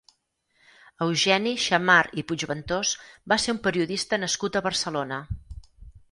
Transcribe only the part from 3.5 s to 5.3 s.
un periodista nascut a Barcelona.